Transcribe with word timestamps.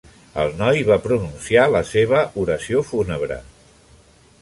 El 0.43 0.55
noi 0.61 0.81
va 0.87 0.97
pronunciar 1.03 1.67
la 1.75 1.83
seva 1.91 2.25
oració 2.45 2.85
fúnebre. 2.91 3.43